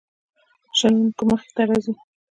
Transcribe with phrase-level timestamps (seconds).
[0.77, 1.93] شنونکو مخې ته راځي.